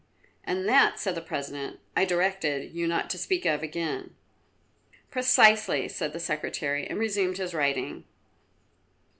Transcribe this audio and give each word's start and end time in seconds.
"And 0.43 0.67
that," 0.67 0.99
said 0.99 1.13
the 1.13 1.21
President, 1.21 1.79
"I 1.95 2.05
directed 2.05 2.71
you 2.73 2.87
not 2.87 3.07
to 3.11 3.19
speak 3.19 3.45
of 3.45 3.61
again." 3.61 4.15
"Precisely," 5.11 5.87
said 5.87 6.11
the 6.11 6.19
Secretary, 6.19 6.87
and 6.87 6.97
resumed 6.97 7.37
his 7.37 7.53
writing. 7.53 8.05